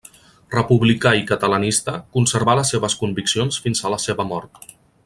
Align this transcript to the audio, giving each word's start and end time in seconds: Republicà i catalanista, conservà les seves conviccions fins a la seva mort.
Republicà 0.53 1.11
i 1.17 1.21
catalanista, 1.33 1.95
conservà 2.17 2.57
les 2.61 2.73
seves 2.75 2.99
conviccions 3.05 3.63
fins 3.67 3.85
a 3.87 3.97
la 3.97 4.05
seva 4.09 4.31
mort. 4.35 4.65